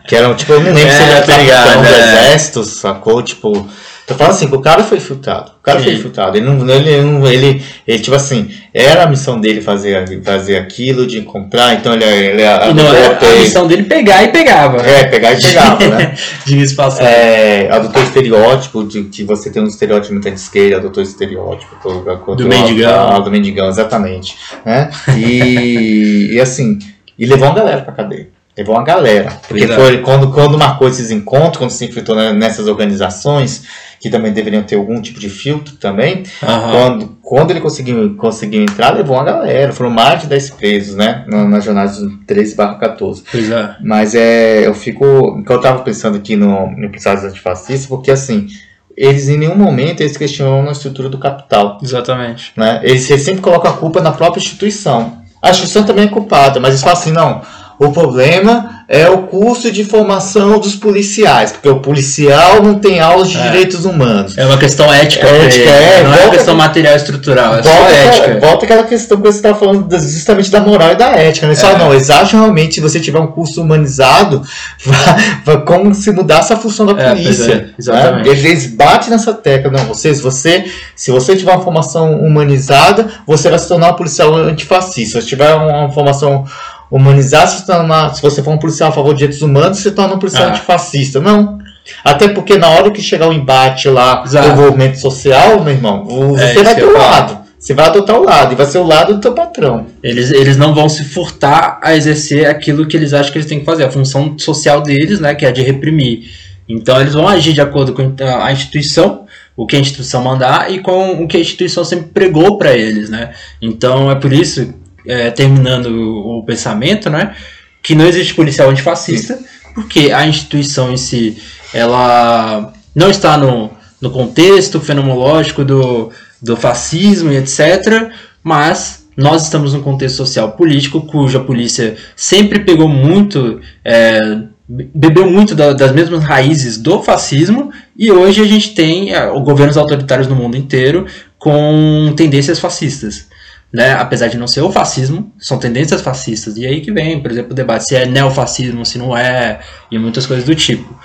que 0.06 0.14
eram, 0.14 0.34
tipo, 0.34 0.52
eu 0.52 0.60
não 0.60 0.72
lembro 0.72 0.88
é, 0.88 0.90
se 0.90 1.02
ele 1.02 1.12
era 1.12 1.26
capitão 1.26 1.82
do 1.82 1.88
é. 1.88 1.98
exército, 1.98 2.64
sacou? 2.64 3.22
Tipo, 3.22 3.68
Tô 4.08 4.14
falando 4.14 4.32
assim, 4.32 4.46
o 4.46 4.60
cara 4.62 4.82
foi 4.82 4.98
filtrado. 4.98 5.50
O 5.60 5.62
cara 5.62 5.80
Sim. 5.80 5.84
foi 5.84 5.96
filtrado. 5.96 6.38
Ele 6.38 6.46
não, 6.46 6.66
ele, 6.66 7.02
não, 7.02 7.28
ele, 7.28 7.62
ele, 7.86 7.98
tipo 7.98 8.16
assim, 8.16 8.50
era 8.72 9.02
a 9.02 9.06
missão 9.06 9.38
dele 9.38 9.60
fazer, 9.60 10.22
fazer 10.24 10.56
aquilo, 10.56 11.06
de 11.06 11.18
encontrar, 11.18 11.74
então 11.74 11.92
ele, 11.92 12.04
ele 12.04 12.42
não, 12.42 12.86
a, 12.86 13.18
a 13.18 13.38
missão 13.38 13.66
dele 13.66 13.82
pegar 13.82 14.24
e 14.24 14.28
pegava. 14.28 14.82
Né? 14.82 15.00
É, 15.00 15.04
pegar 15.04 15.32
e 15.34 15.42
pegava, 15.42 15.88
né? 15.88 16.14
de 16.46 16.58
espaço. 16.58 17.02
É, 17.02 17.70
adotou 17.70 18.02
estereótipo, 18.02 18.82
de 18.84 19.02
que 19.02 19.24
você 19.24 19.50
tem 19.50 19.62
um 19.62 19.66
estereótipo 19.66 20.14
muito 20.14 20.30
de 20.30 20.36
esquerda, 20.36 20.78
adotou 20.78 21.02
estereótipo. 21.02 21.76
Do, 21.86 22.34
do 22.34 22.48
mendigão. 22.48 23.22
do 23.22 23.30
mendigão, 23.30 23.68
exatamente. 23.68 24.38
Né? 24.64 24.90
E, 25.18 26.30
e 26.32 26.40
assim, 26.40 26.78
e 27.18 27.26
levou 27.26 27.46
uma 27.46 27.54
galera 27.54 27.82
pra 27.82 27.92
cadeia. 27.92 28.37
Levou 28.58 28.74
uma 28.74 28.82
galera. 28.82 29.38
Porque 29.46 29.68
foi 29.68 29.98
quando, 29.98 30.32
quando 30.32 30.58
marcou 30.58 30.88
esses 30.88 31.12
encontros, 31.12 31.58
quando 31.58 31.70
se 31.70 31.84
enfrentou 31.84 32.16
nessas 32.32 32.66
organizações, 32.66 33.62
que 34.00 34.10
também 34.10 34.32
deveriam 34.32 34.64
ter 34.64 34.74
algum 34.74 35.00
tipo 35.00 35.20
de 35.20 35.30
filtro 35.30 35.76
também. 35.76 36.24
Uhum. 36.42 36.70
Quando, 36.72 37.18
quando 37.22 37.50
ele 37.52 37.60
conseguiu, 37.60 38.16
conseguiu 38.16 38.60
entrar, 38.60 38.96
levou 38.96 39.16
uma 39.16 39.22
galera. 39.22 39.72
Foram 39.72 39.90
mais 39.90 40.22
de 40.22 40.26
10 40.26 40.50
presos, 40.50 40.96
né? 40.96 41.24
Na, 41.28 41.60
jornada 41.60 41.92
13 42.26 42.56
14. 42.56 43.22
Pois 43.30 43.48
é. 43.48 43.76
Mas 43.80 44.16
é, 44.16 44.66
eu 44.66 44.74
fico. 44.74 45.04
Eu 45.48 45.60
tava 45.60 45.84
pensando 45.84 46.16
aqui 46.16 46.34
no, 46.34 46.68
no 46.68 46.86
episódio 46.86 47.28
antifascista, 47.28 47.86
porque 47.88 48.10
assim 48.10 48.48
eles 48.96 49.28
em 49.28 49.38
nenhum 49.38 49.54
momento 49.54 50.00
eles 50.00 50.16
questionam 50.16 50.68
a 50.68 50.72
estrutura 50.72 51.08
do 51.08 51.18
capital. 51.18 51.78
Exatamente. 51.80 52.50
Né? 52.56 52.80
Eles, 52.82 53.08
eles 53.08 53.22
sempre 53.22 53.40
colocam 53.40 53.70
a 53.70 53.76
culpa 53.76 54.00
na 54.00 54.10
própria 54.10 54.40
instituição. 54.40 55.22
A 55.40 55.50
instituição 55.50 55.84
também 55.84 56.06
é 56.06 56.08
culpada, 56.08 56.58
mas 56.58 56.70
eles 56.70 56.82
falam 56.82 56.98
assim, 56.98 57.12
não, 57.12 57.42
o 57.78 57.92
problema 57.92 58.78
é 58.88 59.08
o 59.08 59.18
curso 59.24 59.70
de 59.70 59.84
formação 59.84 60.58
dos 60.58 60.74
policiais, 60.74 61.52
porque 61.52 61.68
o 61.68 61.78
policial 61.78 62.62
não 62.62 62.76
tem 62.76 63.00
aulas 63.00 63.28
de 63.28 63.36
é. 63.36 63.42
direitos 63.42 63.84
humanos. 63.84 64.36
É 64.36 64.46
uma 64.46 64.56
questão 64.56 64.92
ética. 64.92 65.26
É, 65.26 65.44
ética 65.44 65.70
é, 65.70 66.02
não 66.02 66.14
é 66.14 66.22
uma 66.22 66.30
questão 66.30 66.54
material 66.56 66.96
estrutural, 66.96 67.56
é 67.56 67.62
volta, 67.62 67.90
ética. 67.90 68.40
Volta 68.40 68.64
aquela 68.64 68.82
questão 68.84 69.18
que 69.18 69.24
você 69.24 69.36
estava 69.36 69.58
falando 69.58 69.86
justamente 70.00 70.50
da 70.50 70.60
moral 70.60 70.92
e 70.92 70.94
da 70.96 71.10
ética. 71.10 71.46
Né? 71.46 71.54
Só, 71.54 71.72
é. 71.72 71.78
não, 71.78 71.92
eles 71.92 72.08
acham 72.08 72.40
realmente 72.40 72.76
se 72.76 72.80
você 72.80 72.98
tiver 72.98 73.20
um 73.20 73.26
curso 73.26 73.60
humanizado, 73.60 74.42
vai, 74.84 75.40
vai 75.44 75.64
como 75.64 75.94
se 75.94 76.10
mudasse 76.10 76.52
a 76.52 76.56
função 76.56 76.86
da 76.86 77.00
é, 77.00 77.10
polícia. 77.10 77.52
É, 77.52 77.78
exatamente. 77.78 78.28
Né? 78.28 78.36
Eles 78.38 78.66
batem 78.66 79.10
nessa 79.10 79.34
tecla, 79.34 79.70
não, 79.70 79.84
você, 79.84 80.14
se 80.14 80.22
você, 80.22 80.64
se 80.96 81.10
você 81.10 81.36
tiver 81.36 81.52
uma 81.52 81.62
formação 81.62 82.18
humanizada, 82.20 83.06
você 83.26 83.50
vai 83.50 83.58
se 83.58 83.68
tornar 83.68 83.90
um 83.90 83.94
policial 83.94 84.34
antifascista. 84.34 85.20
Se 85.20 85.26
tiver 85.26 85.54
uma 85.54 85.92
formação 85.92 86.46
humanizar 86.90 87.46
se 87.48 87.66
tornar, 87.66 88.14
se 88.14 88.22
você 88.22 88.42
for 88.42 88.52
um 88.52 88.58
policial 88.58 88.90
a 88.90 88.92
favor 88.92 89.12
de 89.12 89.18
direitos 89.18 89.42
humanos, 89.42 89.78
se 89.78 89.90
torna 89.90 90.14
um 90.14 90.18
policial 90.18 90.44
ah. 90.44 90.50
antifascista. 90.50 91.20
Não. 91.20 91.58
Até 92.04 92.28
porque 92.28 92.58
na 92.58 92.68
hora 92.68 92.90
que 92.90 93.00
chegar 93.00 93.28
o 93.28 93.32
embate 93.32 93.88
lá 93.88 94.22
Exato. 94.24 94.50
do 94.50 94.56
movimento 94.56 94.98
social, 94.98 95.62
meu 95.62 95.72
irmão, 95.72 96.06
é, 96.38 96.52
você 96.52 96.60
é, 96.60 96.62
vai 96.62 96.74
ter 96.74 96.84
o 96.84 96.92
lado. 96.92 97.38
Você 97.58 97.74
vai 97.74 97.86
adotar 97.86 98.16
o 98.16 98.24
lado, 98.24 98.52
e 98.52 98.56
vai 98.56 98.66
ser 98.66 98.78
o 98.78 98.84
lado 98.84 99.14
do 99.14 99.20
teu 99.20 99.32
patrão. 99.32 99.86
Eles, 100.00 100.30
eles 100.30 100.56
não 100.56 100.72
vão 100.72 100.88
se 100.88 101.04
furtar 101.04 101.80
a 101.82 101.96
exercer 101.96 102.46
aquilo 102.46 102.86
que 102.86 102.96
eles 102.96 103.12
acham 103.12 103.32
que 103.32 103.38
eles 103.38 103.48
têm 103.48 103.58
que 103.58 103.64
fazer, 103.64 103.84
a 103.84 103.90
função 103.90 104.38
social 104.38 104.80
deles, 104.80 105.18
né, 105.18 105.34
que 105.34 105.44
é 105.44 105.50
de 105.50 105.62
reprimir. 105.62 106.30
Então 106.68 107.00
eles 107.00 107.14
vão 107.14 107.26
agir 107.26 107.52
de 107.52 107.60
acordo 107.60 107.92
com 107.92 108.14
a 108.22 108.52
instituição, 108.52 109.24
o 109.56 109.66
que 109.66 109.74
a 109.74 109.80
instituição 109.80 110.22
mandar 110.22 110.70
e 110.70 110.78
com 110.78 111.24
o 111.24 111.26
que 111.26 111.36
a 111.36 111.40
instituição 111.40 111.82
sempre 111.82 112.06
pregou 112.06 112.58
para 112.58 112.76
eles, 112.76 113.10
né? 113.10 113.30
Então 113.60 114.10
é 114.10 114.14
por 114.14 114.32
isso 114.32 114.74
é, 115.08 115.30
terminando 115.30 115.86
o, 115.86 116.38
o, 116.38 116.44
pensamento, 116.44 117.08
né? 117.08 117.34
Que 117.82 117.94
não 117.94 118.06
existe 118.06 118.34
policial 118.34 118.68
antifascista, 118.68 119.36
Sim. 119.36 119.44
porque 119.74 120.12
a 120.12 120.26
instituição 120.26 120.92
em 120.92 120.98
si, 120.98 121.38
ela 121.72 122.72
não 122.94 123.08
está 123.08 123.38
no, 123.38 123.70
no 124.00 124.10
contexto 124.10 124.78
fenomenológico 124.80 125.64
do, 125.64 126.10
do 126.42 126.56
fascismo 126.56 127.32
e 127.32 127.36
etc., 127.36 128.10
mas 128.44 129.08
nós 129.16 129.44
estamos 129.44 129.72
num 129.72 129.82
contexto 129.82 130.16
social 130.16 130.52
político 130.52 131.00
cuja 131.00 131.40
polícia 131.40 131.96
sempre 132.14 132.60
pegou 132.60 132.88
muito, 132.88 133.60
é, 133.84 134.42
bebeu 134.68 135.28
muito 135.28 135.54
da, 135.56 135.72
das 135.72 135.90
mesmas 135.92 136.22
raízes 136.22 136.78
do 136.78 137.02
fascismo 137.02 137.72
e 137.96 138.12
hoje 138.12 138.40
a 138.40 138.44
gente 138.44 138.74
tem 138.74 139.12
é, 139.12 139.26
governos 139.40 139.76
autoritários 139.76 140.28
no 140.28 140.36
mundo 140.36 140.56
inteiro 140.56 141.06
com 141.36 142.12
tendências 142.16 142.60
fascistas 142.60 143.26
né? 143.72 143.92
Apesar 143.92 144.28
de 144.28 144.38
não 144.38 144.46
ser 144.46 144.62
o 144.62 144.72
fascismo, 144.72 145.32
são 145.38 145.58
tendências 145.58 146.00
fascistas. 146.00 146.56
E 146.56 146.66
aí 146.66 146.80
que 146.80 146.92
vem, 146.92 147.20
por 147.20 147.30
exemplo, 147.30 147.52
o 147.52 147.54
debate 147.54 147.84
se 147.84 147.96
é 147.96 148.06
neofascismo, 148.06 148.84
se 148.84 148.98
não 148.98 149.16
é, 149.16 149.60
e 149.90 149.98
muitas 149.98 150.26
coisas 150.26 150.44
do 150.44 150.54
tipo. 150.54 150.98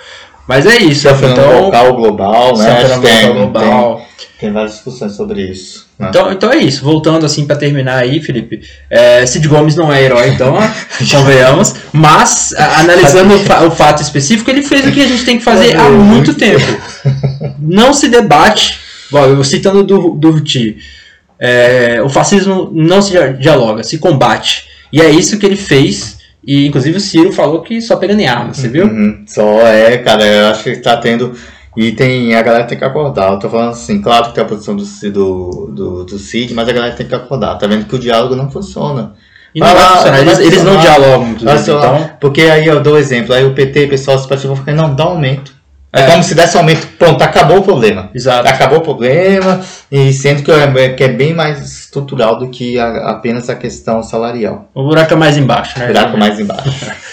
Mas 0.46 0.66
é 0.66 0.76
isso. 0.76 1.02
Se 1.02 1.08
é 1.08 1.12
então, 1.12 1.62
local 1.62 1.96
global, 1.96 2.56
né? 2.56 2.86
Se 2.86 2.92
é 2.92 2.98
tem, 2.98 3.32
global. 3.32 3.96
Tem, 3.96 4.26
tem, 4.40 4.52
várias 4.52 4.72
discussões 4.74 5.12
sobre 5.12 5.42
isso. 5.42 5.86
Né? 5.98 6.08
Então, 6.08 6.32
então 6.32 6.52
é 6.52 6.56
isso. 6.56 6.84
Voltando 6.84 7.24
assim 7.24 7.46
para 7.46 7.56
terminar 7.56 7.96
aí, 7.96 8.20
Felipe. 8.20 8.60
É, 8.90 9.24
Cid 9.24 9.48
Gomes 9.48 9.74
não 9.74 9.92
é 9.92 10.02
herói, 10.02 10.28
então, 10.28 10.54
convenhamos. 11.10 11.74
Mas, 11.92 12.52
analisando 12.52 13.34
o, 13.34 13.38
fa 13.40 13.64
o, 13.64 13.70
fato 13.70 14.02
específico, 14.02 14.50
ele 14.50 14.62
fez 14.62 14.86
o 14.86 14.92
que 14.92 15.02
a 15.02 15.08
gente 15.08 15.24
tem 15.24 15.38
que 15.38 15.44
fazer 15.44 15.76
há 15.76 15.88
muito 15.88 16.34
tempo. 16.34 16.64
Não 17.58 17.94
se 17.94 18.08
debate. 18.08 18.80
Bom, 19.10 19.24
eu 19.24 19.44
citando 19.44 19.82
do, 19.82 20.10
do 20.10 20.30
Ruti 20.30 20.76
é, 21.38 22.00
o 22.02 22.08
fascismo 22.08 22.70
não 22.72 23.02
se 23.02 23.12
dialoga, 23.34 23.82
se 23.82 23.98
combate. 23.98 24.68
E 24.92 25.00
é 25.00 25.10
isso 25.10 25.38
que 25.38 25.46
ele 25.46 25.56
fez. 25.56 26.18
E 26.46 26.66
inclusive 26.66 26.96
o 26.96 27.00
Ciro 27.00 27.32
falou 27.32 27.62
que 27.62 27.80
só 27.80 27.96
pegando 27.96 28.20
em 28.20 28.26
arma, 28.26 28.52
você 28.52 28.68
viu? 28.68 28.86
Uhum, 28.86 29.24
só 29.26 29.66
é, 29.66 29.98
cara, 29.98 30.24
eu 30.24 30.46
acho 30.48 30.64
que 30.64 30.70
está 30.70 30.96
tendo. 30.96 31.32
E 31.76 31.90
tem, 31.92 32.34
a 32.34 32.42
galera 32.42 32.64
tem 32.64 32.78
que 32.78 32.84
acordar. 32.84 33.32
Eu 33.32 33.38
tô 33.38 33.48
falando 33.48 33.70
assim, 33.70 34.00
claro 34.00 34.26
que 34.26 34.34
tem 34.34 34.44
a 34.44 34.46
posição 34.46 34.76
do, 34.76 34.84
do, 34.84 35.72
do, 35.72 36.04
do 36.04 36.18
Cid, 36.18 36.54
mas 36.54 36.68
a 36.68 36.72
galera 36.72 36.94
tem 36.94 37.06
que 37.06 37.14
acordar. 37.14 37.56
Tá 37.56 37.66
vendo 37.66 37.86
que 37.86 37.96
o 37.96 37.98
diálogo 37.98 38.36
não 38.36 38.50
funciona. 38.50 39.14
E 39.54 39.60
não 39.60 39.74
vai 39.74 39.88
funcionar. 39.96 40.20
Eles, 40.20 40.38
eles 40.38 40.62
não 40.62 40.76
dialogam, 40.78 41.36
só, 41.38 41.78
Então, 41.78 42.10
Porque 42.20 42.42
aí 42.42 42.66
eu 42.66 42.80
dou 42.80 42.98
exemplo, 42.98 43.34
aí 43.34 43.44
o 43.44 43.54
PT, 43.54 43.86
o 43.86 43.88
pessoal 43.88 44.18
se 44.18 44.28
falando, 44.28 44.66
não, 44.74 44.94
dá 44.94 45.06
um 45.06 45.10
aumento. 45.10 45.53
É. 45.94 46.00
É. 46.00 46.10
como 46.10 46.22
se 46.22 46.34
desse 46.34 46.56
um 46.56 46.60
aumento, 46.60 46.86
pronto, 46.98 47.22
acabou 47.22 47.58
o 47.58 47.62
problema. 47.62 48.10
exato. 48.14 48.48
Acabou 48.48 48.78
o 48.78 48.82
problema, 48.82 49.60
e 49.90 50.12
sendo 50.12 50.42
que 50.42 50.50
é, 50.50 50.88
que 50.90 51.04
é 51.04 51.08
bem 51.08 51.32
mais 51.32 51.60
estrutural 51.64 52.38
do 52.38 52.48
que 52.48 52.78
a- 52.78 53.10
apenas 53.10 53.48
a 53.48 53.54
questão 53.54 54.02
salarial. 54.02 54.68
O 54.74 54.82
buraco 54.84 55.12
é 55.12 55.16
mais 55.16 55.36
embaixo, 55.36 55.78
né? 55.78 55.86
Buraco 55.88 56.16
mais 56.18 56.38
embaixo. 56.40 56.64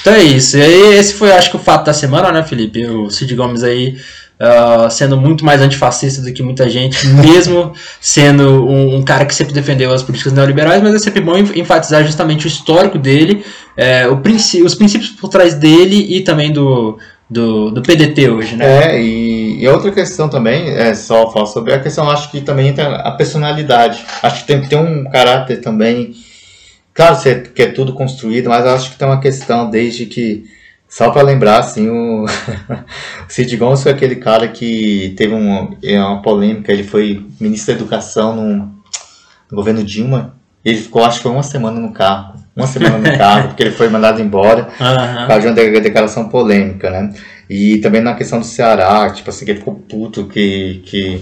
Então 0.00 0.14
é 0.14 0.22
isso. 0.22 0.56
E 0.56 0.94
esse 0.96 1.12
foi, 1.12 1.30
acho 1.30 1.50
que, 1.50 1.56
o 1.56 1.58
fato 1.58 1.84
da 1.84 1.92
semana, 1.92 2.32
né, 2.32 2.42
Felipe? 2.42 2.86
O 2.86 3.10
Cid 3.10 3.34
Gomes 3.34 3.62
aí 3.62 3.96
ah, 4.40 4.88
sendo 4.88 5.14
muito 5.18 5.44
mais 5.44 5.60
antifascista 5.60 6.22
do 6.22 6.32
que 6.32 6.42
muita 6.42 6.70
gente, 6.70 7.06
mesmo 7.20 7.74
sendo 8.00 8.66
um, 8.66 8.96
um 8.96 9.02
cara 9.02 9.26
que 9.26 9.34
sempre 9.34 9.52
defendeu 9.52 9.92
as 9.92 10.02
políticas 10.02 10.32
neoliberais, 10.32 10.82
mas 10.82 10.94
é 10.94 10.98
sempre 10.98 11.20
bom 11.20 11.36
en- 11.36 11.52
enfatizar 11.60 12.02
justamente 12.02 12.46
o 12.46 12.48
histórico 12.48 12.96
dele, 12.98 13.44
eh, 13.76 14.08
o 14.08 14.16
princí- 14.16 14.62
os 14.62 14.74
princípios 14.74 15.10
por 15.10 15.28
trás 15.28 15.52
dele 15.52 16.06
e 16.16 16.22
também 16.22 16.50
do, 16.50 16.96
do, 17.30 17.70
do 17.70 17.80
PDT 17.80 18.28
hoje, 18.28 18.56
né? 18.56 18.96
É, 18.96 19.02
e, 19.02 19.62
e 19.62 19.68
outra 19.68 19.92
questão 19.92 20.28
também, 20.28 20.68
é 20.68 20.92
só 20.94 21.30
falar 21.30 21.46
sobre 21.46 21.72
a 21.72 21.78
questão, 21.78 22.10
acho 22.10 22.30
que 22.30 22.40
também 22.40 22.68
entra 22.68 22.96
a 22.96 23.12
personalidade. 23.12 24.04
Acho 24.22 24.40
que 24.40 24.46
tem 24.48 24.60
que 24.60 24.68
ter 24.68 24.76
um 24.76 25.04
caráter 25.04 25.60
também. 25.60 26.14
Claro 26.92 27.16
que 27.54 27.62
é 27.62 27.66
tudo 27.68 27.92
construído, 27.92 28.48
mas 28.48 28.66
acho 28.66 28.90
que 28.90 28.98
tem 28.98 29.06
uma 29.06 29.20
questão 29.20 29.70
desde 29.70 30.06
que. 30.06 30.44
Só 30.88 31.10
para 31.10 31.22
lembrar, 31.22 31.60
assim, 31.60 31.88
o, 31.88 32.26
Cid 33.28 33.56
Gomes 33.56 33.80
foi 33.80 33.92
aquele 33.92 34.16
cara 34.16 34.48
que 34.48 35.14
teve 35.16 35.32
um, 35.32 35.76
é, 35.84 36.02
uma 36.02 36.20
polêmica, 36.20 36.72
ele 36.72 36.82
foi 36.82 37.24
ministro 37.40 37.72
da 37.72 37.80
Educação 37.80 38.34
no 38.34 39.56
governo 39.56 39.84
Dilma. 39.84 40.34
Ele 40.64 40.78
ficou, 40.78 41.04
acho 41.04 41.18
que 41.18 41.22
foi 41.24 41.32
uma 41.32 41.42
semana 41.42 41.80
no 41.80 41.92
cargo. 41.92 42.38
Uma 42.54 42.66
semana 42.66 42.98
no 42.98 43.16
cargo, 43.18 43.48
porque 43.48 43.62
ele 43.62 43.70
foi 43.70 43.88
mandado 43.88 44.20
embora 44.20 44.64
por 44.76 44.84
Aham. 44.84 45.26
causa 45.26 45.40
de 45.40 45.46
uma 45.48 45.54
de- 45.54 45.80
declaração 45.80 46.28
polêmica, 46.28 46.90
né? 46.90 47.10
E 47.48 47.78
também 47.78 48.00
na 48.02 48.14
questão 48.14 48.38
do 48.38 48.44
Ceará, 48.44 49.10
tipo 49.10 49.30
assim, 49.30 49.44
que 49.44 49.50
ele 49.52 49.58
ficou 49.60 49.74
puto 49.74 50.24
que, 50.26 50.82
que 50.84 51.20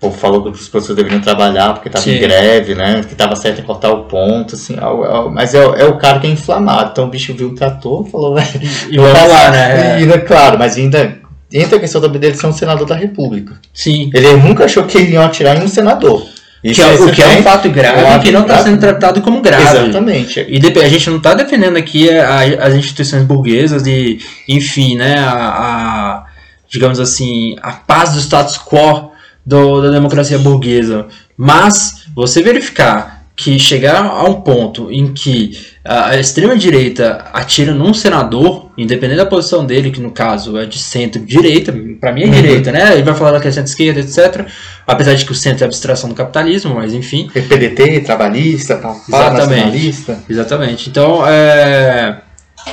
o 0.00 0.10
falou 0.12 0.42
que 0.44 0.50
os 0.50 0.68
professores 0.68 0.96
deveriam 0.96 1.20
trabalhar 1.20 1.74
porque 1.74 1.88
estava 1.88 2.08
em 2.08 2.18
greve, 2.20 2.74
né? 2.76 3.02
Que 3.02 3.12
estava 3.12 3.34
certo 3.34 3.60
em 3.60 3.64
cortar 3.64 3.90
o 3.90 4.04
ponto, 4.04 4.54
assim. 4.54 4.74
é 4.74 4.78
é 4.78 5.30
mas 5.30 5.54
é, 5.54 5.66
o- 5.66 5.74
é 5.74 5.84
o 5.84 5.98
cara 5.98 6.20
que 6.20 6.26
é 6.26 6.30
inflamado. 6.30 6.90
Então 6.92 7.04
o 7.06 7.10
bicho 7.10 7.34
viu 7.34 7.48
o 7.48 7.54
trator 7.54 8.06
e 8.06 8.10
falou, 8.10 8.34
velho. 8.36 8.48
E 8.90 8.96
vamos 8.96 9.12
lá, 9.28 9.50
né? 9.50 9.98
E, 9.98 10.02
ainda, 10.04 10.20
claro, 10.20 10.56
mas 10.58 10.76
ainda 10.76 11.16
entra 11.52 11.76
a 11.76 11.80
questão 11.80 12.00
da- 12.00 12.06
dele 12.08 12.36
ser 12.36 12.46
um 12.46 12.52
senador 12.52 12.86
da 12.86 12.94
República. 12.94 13.54
Sim. 13.74 14.10
Ele 14.14 14.36
nunca 14.36 14.66
achou 14.66 14.84
que 14.84 14.98
iriam 14.98 15.24
atirar 15.24 15.56
em 15.56 15.64
um 15.64 15.68
senador. 15.68 16.24
Que 16.62 16.72
Isso 16.72 16.82
é, 16.82 16.90
aí 16.90 16.96
o 16.98 17.12
que 17.12 17.22
é 17.22 17.28
um 17.28 17.42
fato 17.42 17.70
grave 17.70 18.02
um 18.16 18.18
que 18.20 18.32
não 18.32 18.42
está 18.42 18.62
sendo 18.64 18.80
tratado 18.80 19.20
como 19.22 19.40
grave. 19.40 19.62
Exatamente. 19.62 20.44
E 20.48 20.80
a 20.80 20.88
gente 20.88 21.08
não 21.10 21.18
está 21.18 21.34
defendendo 21.34 21.76
aqui 21.76 22.10
a- 22.10 22.40
as 22.66 22.74
instituições 22.74 23.22
burguesas 23.24 23.86
e, 23.86 24.18
enfim, 24.48 24.96
né, 24.96 25.18
a, 25.20 25.32
a- 25.32 26.24
digamos 26.68 26.98
assim, 26.98 27.54
a 27.62 27.72
paz 27.72 28.12
do 28.14 28.18
status 28.20 28.58
quo 28.58 29.12
do- 29.46 29.80
da 29.82 29.90
democracia 29.90 30.38
burguesa. 30.38 31.06
Mas 31.36 32.04
você 32.14 32.42
verificar 32.42 33.17
que 33.38 33.56
chegar 33.56 34.04
a 34.04 34.24
um 34.24 34.40
ponto 34.40 34.90
em 34.90 35.12
que 35.12 35.56
a, 35.84 36.18
extrema-direita 36.18 37.24
atira 37.32 37.72
num 37.72 37.94
senador, 37.94 38.72
independente 38.76 39.18
da 39.18 39.26
posição 39.26 39.64
dele, 39.64 39.92
que 39.92 40.00
no 40.00 40.10
caso 40.10 40.58
é 40.58 40.66
de 40.66 40.76
centro-direita, 40.76 41.72
para 42.00 42.12
mim 42.12 42.22
é 42.22 42.26
Uhum. 42.26 42.32
direita, 42.32 42.72
né? 42.72 42.94
Ele 42.94 43.04
vai 43.04 43.14
falar 43.14 43.38
que 43.40 43.46
é 43.46 43.52
centro-esquerda, 43.52 44.00
etc. 44.00 44.44
Apesar 44.84 45.14
de 45.14 45.24
que 45.24 45.30
o 45.30 45.36
centro 45.36 45.62
é 45.62 45.66
abstração 45.66 46.08
do 46.08 46.16
capitalismo, 46.16 46.74
mas 46.74 46.92
enfim. 46.92 47.30
PDT, 47.32 48.00
trabalhista, 48.00 48.74
tal, 48.76 49.00
Exatamente. 49.08 49.60
Exatamente. 50.28 50.90
Então 50.90 51.24
é, 51.24 52.18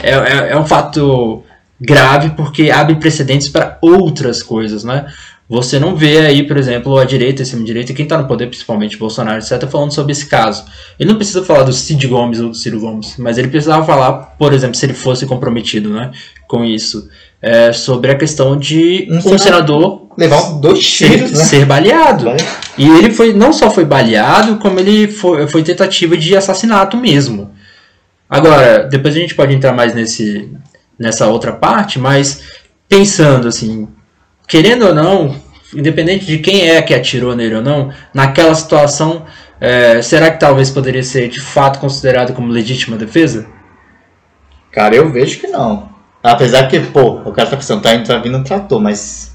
é, 0.01 0.12
é, 0.13 0.50
é 0.50 0.57
um 0.57 0.65
fato 0.65 1.43
grave 1.79 2.31
porque 2.31 2.72
abre 2.72 2.95
precedentes 2.95 3.50
para 3.50 3.77
outras 3.81 4.41
coisas, 4.41 4.84
né? 4.84 5.05
Você 5.48 5.78
não 5.78 5.96
vê 5.96 6.20
aí, 6.25 6.42
por 6.48 6.58
exemplo, 6.58 6.98
a 6.98 7.06
direita, 7.06 7.42
a 7.42 7.44
extrema-direita, 7.44 7.94
quem 7.94 8.04
está 8.06 8.18
no 8.18 8.28
poder, 8.28 8.48
principalmente 8.48 8.98
Bolsonaro, 8.98 9.38
etc., 9.38 9.68
falando 9.70 9.94
sobre 9.94 10.12
esse 10.12 10.25
caso. 10.25 10.66
Ele 11.00 11.10
não 11.10 11.18
precisa 11.18 11.44
falar 11.44 11.62
do 11.64 11.72
Cid 11.72 12.08
Gomes 12.08 12.40
ou 12.40 12.50
do 12.50 12.56
Ciro 12.56 12.80
Gomes, 12.80 13.16
mas 13.20 13.38
ele 13.38 13.50
precisava 13.50 13.86
falar, 13.86 14.14
por 14.40 14.54
exemplo, 14.54 14.75
se 14.75 14.86
ele 14.88 14.96
fosse 14.96 15.25
comprometido 15.28 15.92
né, 15.92 16.10
com 16.48 16.66
isso, 16.66 17.08
é, 17.40 17.72
sobre 17.72 18.10
a 18.12 18.16
questão 18.18 18.58
de 18.58 19.08
Um 19.12 19.18
um, 19.18 19.38
senador 19.38 20.08
Levar 20.18 20.42
dois 20.60 20.84
ser, 20.84 21.10
tiros, 21.12 21.32
né? 21.34 21.44
ser 21.44 21.66
baleado. 21.66 22.24
Vai- 22.25 22.38
E 22.75 22.90
ele 22.90 23.12
foi 23.12 23.32
não 23.34 23.54
só 23.54 23.70
foi 23.70 23.86
baleado, 23.86 24.56
como 24.58 24.80
ele 24.80 25.08
foi, 25.08 25.48
foi 25.48 25.62
tentativa 25.62 26.18
de 26.18 26.36
assassinato 26.36 26.98
mesmo. 26.98 27.52
Agora, 28.28 28.80
depois 28.90 29.16
a 29.16 29.20
gente 29.20 29.36
pode 29.36 29.54
entrar 29.54 29.74
mais 29.74 29.94
nesse, 29.94 30.50
nessa 30.98 31.28
outra 31.28 31.52
parte, 31.54 32.00
mas 32.00 32.42
pensando 32.90 33.48
assim, 33.48 33.88
querendo 34.48 34.88
ou 34.88 34.94
não, 34.96 35.36
independente 35.74 36.25
de 36.25 36.38
quem 36.40 36.70
é 36.70 36.82
que 36.82 36.94
atirou 36.94 37.36
nele 37.36 37.56
ou 37.56 37.62
não, 37.62 37.92
naquela 38.14 38.54
situação, 38.56 39.25
é, 39.60 40.02
será 40.02 40.30
que 40.32 40.40
talvez 40.40 40.70
poderia 40.70 41.04
ser 41.04 41.30
de 41.30 41.40
fato 41.42 41.80
considerado 41.80 42.34
como 42.34 42.52
legítima 42.52 42.98
defesa? 42.98 43.48
Cara, 44.72 44.96
eu 44.96 45.12
vejo 45.12 45.40
que 45.40 45.48
não. 45.48 45.90
Apesar 46.22 46.68
que, 46.68 46.80
pô, 46.80 47.22
o 47.24 47.32
cara 47.32 47.50
tá 47.50 47.56
pensando, 47.58 47.82
tá, 47.82 47.94
indo- 47.94 48.06
tá 48.08 48.18
vindo 48.18 48.38
um 48.38 48.44
trator, 48.44 48.80
mas. 48.82 49.34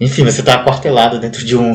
Enfim, 0.00 0.24
você 0.24 0.42
tá 0.42 0.54
aquartelado 0.54 1.20
dentro 1.20 1.44
de 1.44 1.56
um. 1.56 1.72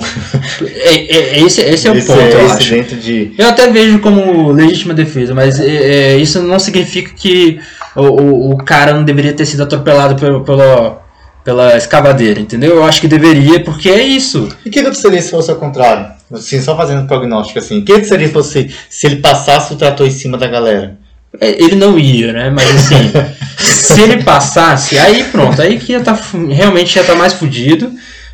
É, 0.62 0.96
é- 0.96 1.40
esse, 1.40 1.62
esse 1.62 1.88
é 1.88 1.92
o 1.92 1.96
esse- 1.96 2.08
ponto, 2.08 2.20
eu 2.20 2.52
acho. 2.52 2.70
dentro 2.70 2.98
de. 2.98 3.34
Eu 3.38 3.48
até 3.48 3.70
vejo 3.72 4.00
como 4.00 4.52
legítima 4.52 4.94
defesa, 4.94 5.34
mas 5.34 5.60
é, 5.62 5.66
é, 6.14 6.18
isso 6.18 6.42
não 6.44 6.60
significa 6.60 7.12
que 7.16 7.60
o, 7.96 8.02
o, 8.04 8.52
o 8.52 8.58
cara 8.58 8.92
não 8.94 9.04
deveria 9.06 9.32
ter 9.34 9.46
sido 9.46 9.64
atropelado 9.64 10.16
pelo, 10.20 10.44
pela, 10.44 11.02
pela 11.48 11.78
escavadeira, 11.78 12.42
entendeu? 12.42 12.76
Eu 12.76 12.84
acho 12.84 13.00
que 13.00 13.08
deveria, 13.08 13.64
porque 13.64 13.88
é 13.88 14.04
isso. 14.04 14.50
E 14.66 14.68
o 14.68 14.72
que 14.72 14.84
que 14.84 14.94
seria 14.96 15.22
se 15.22 15.32
fosse 15.32 15.50
ao 15.50 15.56
contrário? 15.56 16.08
Assim, 16.30 16.62
só 16.62 16.76
fazendo 16.76 17.08
prognóstico 17.08 17.58
assim. 17.58 17.80
O 17.80 17.86
que 17.86 18.02
que 18.02 18.06
seria 18.06 18.28
se, 18.28 18.34
fosse, 18.34 18.70
se 18.90 19.08
ele 19.08 19.16
passasse 19.22 19.72
o 19.72 19.78
trator 19.78 20.06
em 20.06 20.12
cima 20.12 20.38
da 20.38 20.46
galera? 20.46 20.98
É, 21.40 21.52
Ele 21.64 21.76
não 21.78 21.98
ia, 21.98 22.34
né? 22.34 22.50
Mas 22.50 22.70
assim, 22.76 22.98
se 23.64 24.02
ele 24.02 24.24
passasse, 24.26 25.00
aí 25.00 25.24
pronto, 25.24 25.62
aí 25.62 25.80
que 25.80 25.94
ia 25.94 26.02
tá, 26.02 26.20
realmente 26.50 26.98
ia 26.98 27.02
estar 27.02 27.16
mais 27.16 27.32
fudido. 27.32 27.94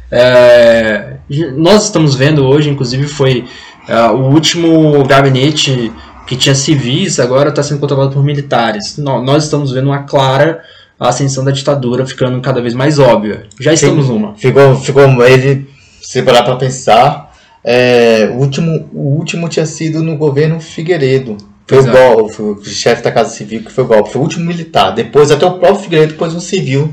É, 0.09 1.17
nós 1.55 1.83
estamos 1.83 2.15
vendo 2.15 2.43
hoje, 2.43 2.67
inclusive, 2.71 3.07
foi 3.07 3.45
é, 3.87 3.95
o 4.07 4.31
último 4.31 5.03
gabinete 5.05 5.91
que 6.25 6.35
tinha 6.35 6.55
civis, 6.55 7.19
agora 7.19 7.49
está 7.49 7.61
sendo 7.61 7.79
controlado 7.79 8.11
por 8.11 8.23
militares. 8.23 8.97
No- 8.97 9.21
Nós 9.23 9.43
estamos 9.43 9.71
vendo 9.71 9.85
uma 9.85 9.99
clara 10.03 10.61
ascensão 10.99 11.43
da 11.43 11.51
ditadura 11.51 12.05
ficando 12.05 12.39
cada 12.41 12.61
vez 12.61 12.73
mais 12.73 12.99
óbvia. 12.99 13.47
Já 13.59 13.73
estamos 13.73 14.09
numa. 14.09 14.35
Ficou, 14.35 14.75
ficou 14.75 15.25
ele, 15.25 15.67
se 16.01 16.21
parar 16.21 16.43
pra 16.43 16.55
pensar, 16.55 17.33
é, 17.63 18.29
o, 18.33 18.39
último, 18.39 18.89
o 18.93 19.15
último 19.17 19.47
tinha 19.49 19.65
sido 19.65 20.01
no 20.03 20.17
governo 20.17 20.59
Figueiredo. 20.59 21.37
Foi 21.65 21.79
o 21.79 21.87
é. 21.87 21.91
golpe, 21.91 22.41
o 22.41 22.63
chefe 22.65 23.01
da 23.01 23.11
Casa 23.11 23.29
Civil 23.29 23.63
que 23.63 23.71
foi 23.71 23.85
o 23.85 23.87
golpe. 23.87 24.11
Foi 24.11 24.19
o 24.19 24.23
último 24.23 24.45
militar. 24.45 24.91
Depois, 24.91 25.31
até 25.31 25.45
o 25.45 25.59
próprio 25.59 25.83
Figueiredo 25.83 26.15
pôs 26.15 26.33
um 26.35 26.39
civil 26.39 26.91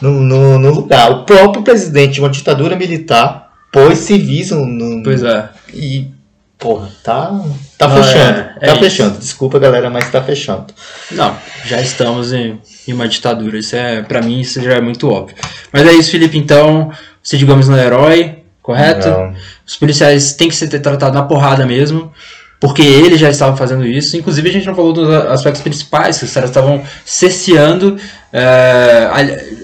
no, 0.00 0.10
no, 0.20 0.58
no 0.58 0.74
lugar. 0.74 1.10
O 1.10 1.24
próprio 1.24 1.62
presidente 1.62 2.14
de 2.14 2.20
uma 2.20 2.28
ditadura 2.28 2.74
militar 2.76 3.52
pôs 3.72 3.98
civis 3.98 4.50
no. 4.50 4.66
no- 4.66 5.02
Pois 5.04 5.22
é. 5.22 5.48
E, 5.72 6.08
porra, 6.58 6.88
tá, 7.04 7.30
tá 7.78 7.88
Não, 7.88 8.02
fechando. 8.02 8.38
é- 8.40 8.54
é 8.60 8.66
tá 8.66 8.72
isso. 8.72 8.80
fechando. 8.80 9.18
Desculpa, 9.18 9.58
galera, 9.58 9.88
mas 9.88 10.10
tá 10.10 10.22
fechando. 10.22 10.66
Não, 11.12 11.36
já 11.64 11.80
estamos 11.80 12.32
em, 12.32 12.60
em 12.86 12.92
uma 12.92 13.08
ditadura. 13.08 13.58
Isso 13.58 13.76
é, 13.76 14.02
para 14.02 14.20
mim, 14.20 14.40
isso 14.40 14.60
já 14.62 14.74
é 14.74 14.80
muito 14.80 15.08
óbvio. 15.10 15.36
Mas 15.72 15.86
é 15.86 15.92
isso, 15.92 16.10
Felipe. 16.10 16.36
Então, 16.36 16.90
Cid 17.22 17.44
Gomes 17.44 17.68
não 17.68 17.76
é 17.78 17.86
herói, 17.86 18.38
correto? 18.62 19.08
Não. 19.08 19.34
Os 19.66 19.76
policiais 19.76 20.32
têm 20.34 20.48
que 20.48 20.56
ser 20.56 20.68
tratados 20.68 21.14
na 21.14 21.22
porrada 21.24 21.64
mesmo, 21.64 22.12
porque 22.60 22.82
ele 22.82 23.16
já 23.16 23.30
estava 23.30 23.56
fazendo 23.56 23.86
isso. 23.86 24.16
Inclusive, 24.16 24.48
a 24.48 24.52
gente 24.52 24.66
não 24.66 24.74
falou 24.74 24.92
dos 24.92 25.08
aspectos 25.08 25.62
principais, 25.62 26.18
que 26.18 26.24
os 26.24 26.32
caras 26.32 26.50
estavam 26.50 26.82
cerceando 27.04 27.96
é, 28.32 29.08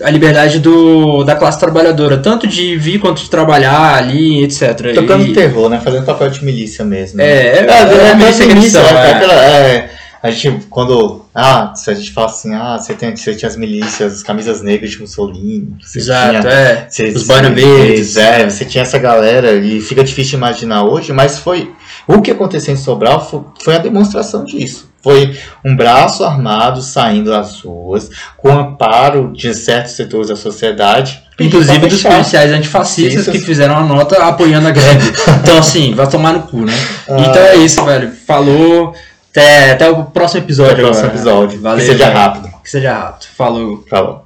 a, 0.02 0.06
a 0.06 0.10
liberdade 0.10 0.58
do, 0.58 1.22
da 1.24 1.34
classe 1.36 1.58
trabalhadora, 1.58 2.16
tanto 2.18 2.46
de 2.46 2.76
vir 2.76 2.98
quanto 3.00 3.22
de 3.22 3.28
trabalhar 3.30 3.94
ali, 3.96 4.42
etc. 4.44 4.94
Tocando 4.94 5.26
E- 5.26 5.32
terror, 5.32 5.68
né? 5.68 5.80
Fazendo 5.82 6.04
papel 6.04 6.30
de 6.30 6.44
milícia 6.44 6.84
mesmo. 6.84 7.18
né? 7.18 7.24
É, 7.24 7.28
é, 7.28 7.58
É, 7.58 8.06
é, 8.06 8.10
é, 8.10 8.14
milícia 8.14 8.78
é, 8.78 8.84
são, 8.84 8.98
é, 8.98 9.08
é. 9.08 9.12
aquela- 9.12 9.44
é, 9.44 9.90
a 10.24 10.30
gente, 10.30 10.64
quando. 10.70 11.26
Ah, 11.34 11.74
se 11.74 11.90
a 11.90 11.94
gente 11.94 12.12
fala 12.12 12.28
assim, 12.28 12.54
ah, 12.54 12.78
você, 12.78 12.94
tem, 12.94 13.14
você 13.14 13.34
tinha 13.34 13.46
as 13.48 13.56
milícias, 13.56 14.14
as 14.14 14.22
camisas 14.22 14.62
negras 14.62 14.92
de 14.92 15.00
Mussolini. 15.00 15.76
Exato, 15.94 16.40
tinha, 16.40 16.50
é. 16.50 16.88
você- 16.88 17.08
Os 17.08 17.26
verdes. 17.26 18.16
É, 18.16 18.48
você 18.48 18.64
tinha 18.64 18.80
essa 18.82 18.98
galera 18.98 19.52
e 19.52 19.82
fica 19.82 20.02
difícil 20.02 20.30
de 20.30 20.36
imaginar 20.36 20.84
hoje, 20.84 21.12
mas 21.12 21.38
foi. 21.38 21.70
O 22.08 22.22
que 22.22 22.30
aconteceu 22.30 22.72
em 22.72 22.76
Sobral 22.76 23.28
foi, 23.28 23.40
foi 23.62 23.74
a 23.76 23.78
demonstração 23.78 24.44
disso. 24.44 24.88
Foi 25.02 25.36
um 25.62 25.76
braço 25.76 26.24
armado 26.24 26.80
saindo 26.80 27.28
das 27.30 27.60
ruas, 27.60 28.08
com 28.38 28.48
amparo 28.50 29.30
de 29.34 29.52
certos 29.52 29.92
setores 29.92 30.28
da 30.28 30.36
sociedade. 30.36 31.22
Inclusive 31.38 31.86
dos 31.86 32.02
policiais 32.02 32.50
antifascistas 32.50 33.28
que 33.28 33.38
fizeram 33.38 33.76
a 33.76 33.82
nota 33.82 34.16
apoiando 34.24 34.68
a 34.68 34.70
greve. 34.70 35.12
Então, 35.42 35.58
assim, 35.58 35.92
vai 35.94 36.08
tomar 36.08 36.32
no 36.32 36.42
cu, 36.44 36.64
né? 36.64 36.72
Ah. 37.06 37.16
Então 37.20 37.42
é 37.42 37.56
isso, 37.56 37.84
velho. 37.84 38.10
Falou. 38.26 38.94
Até, 39.34 39.72
até 39.72 39.90
o 39.90 40.04
próximo 40.04 40.44
episódio. 40.44 40.74
Até 40.74 40.82
o 40.82 40.86
próximo 40.86 41.06
agora. 41.06 41.18
episódio. 41.18 41.60
Valeu, 41.60 41.84
que 41.84 41.92
seja 41.92 42.08
rápido. 42.08 42.48
Que 42.62 42.70
seja 42.70 42.94
rápido. 42.94 43.26
Falou. 43.36 43.84
Falou. 43.90 44.24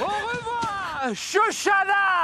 Au 0.00 0.06
revoir, 0.06 1.14
Chuchana 1.14 2.23